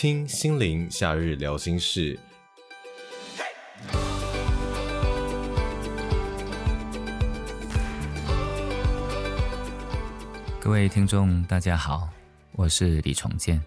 [0.00, 2.16] 清心灵夏日聊心事。
[10.60, 12.08] 各位听众，大家好，
[12.52, 13.60] 我是李崇建。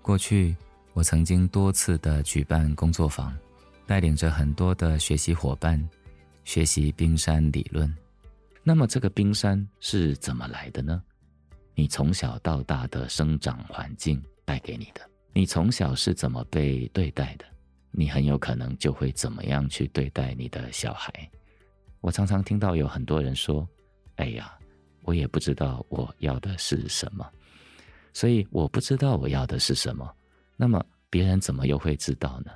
[0.00, 0.54] 过去
[0.92, 3.36] 我曾经多次的举办工作坊，
[3.84, 5.84] 带领着很多的学习伙伴
[6.44, 7.92] 学习冰山理论。
[8.62, 11.02] 那么这个冰山是怎么来的呢？
[11.74, 15.00] 你从小到大的生长环境带给你的，
[15.36, 17.44] 你从小是怎么被对待的，
[17.90, 21.12] 你很有可能就会怎么样去对待你的小孩。
[22.00, 23.68] 我常常听到有很多人说
[24.16, 24.56] ：“哎呀，
[25.02, 27.28] 我也不知道我要的是什么，
[28.12, 30.08] 所以我不知道我要的是什么。”
[30.56, 32.52] 那么别人怎么又会知道呢？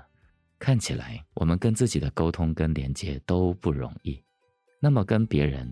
[0.60, 4.22] 看起来我们跟自己的沟通跟连接都不容易，
[4.78, 5.68] 那么跟别人。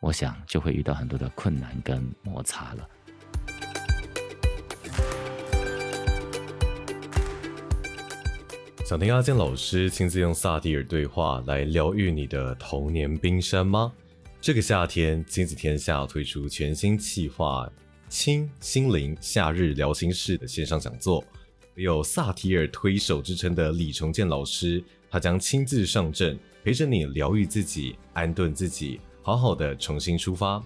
[0.00, 2.88] 我想就会遇到很多的困难跟摩擦了。
[8.84, 13.90] 想听阿健老师亲自用萨提尔对话来疗愈你的童年冰山吗？
[14.42, 17.66] 这个夏天，亲子天下推出全新企划
[18.10, 21.24] “清心灵夏日聊心事”的线上讲座，
[21.76, 29.00] 有萨提尔推手之称的李崇建老师，他将亲自上阵，陪着你疗愈自己，安顿自己。
[29.22, 30.62] 好好的重新出发，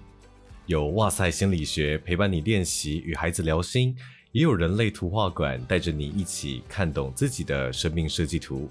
[0.67, 3.97] 有哇塞心理学陪伴你练习与孩子聊心，
[4.33, 8.69] 也有人类图画馆带着你一起看懂自己的生命设计图。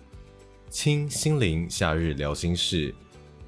[0.69, 2.93] 亲心灵夏日聊心事，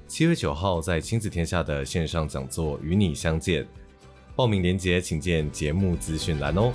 [0.08, 3.66] 七月九号在亲子天下的线上讲座与你相见。
[4.34, 6.72] 报名链接请见节目资讯栏哦。